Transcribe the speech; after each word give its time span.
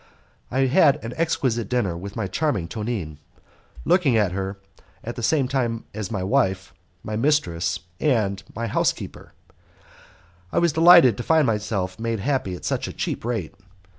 I 0.49 0.61
had 0.61 0.95
an 1.05 1.13
exquisite 1.15 1.69
dinner 1.69 1.95
with 1.95 2.15
my 2.15 2.25
charming 2.25 2.67
Tonine. 2.67 3.19
Looking 3.85 4.17
at 4.17 4.31
her 4.31 4.57
as 5.03 5.09
at 5.09 5.15
the 5.15 5.21
same 5.21 5.47
time 5.47 5.85
my 6.09 6.23
wife, 6.23 6.73
my 7.03 7.15
mistress, 7.15 7.81
and 7.99 8.41
my 8.55 8.65
housekeeper, 8.65 9.33
I 10.51 10.57
was 10.57 10.73
delighted 10.73 11.17
to 11.17 11.23
find 11.23 11.45
myself 11.45 11.99
made 11.99 12.19
happy 12.19 12.55
at 12.55 12.65
such 12.65 12.87
a 12.87 12.93
cheap 12.93 13.23
rate. 13.23 13.53